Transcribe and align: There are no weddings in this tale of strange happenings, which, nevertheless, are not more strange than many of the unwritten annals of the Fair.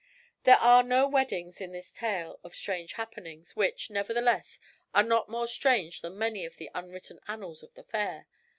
There 0.45 0.57
are 0.57 0.81
no 0.81 1.07
weddings 1.07 1.61
in 1.61 1.73
this 1.73 1.93
tale 1.93 2.39
of 2.43 2.55
strange 2.55 2.93
happenings, 2.93 3.55
which, 3.55 3.91
nevertheless, 3.91 4.59
are 4.95 5.03
not 5.03 5.29
more 5.29 5.47
strange 5.47 6.01
than 6.01 6.17
many 6.17 6.43
of 6.43 6.57
the 6.57 6.71
unwritten 6.73 7.19
annals 7.27 7.61
of 7.61 7.71
the 7.75 7.83
Fair. 7.83 8.25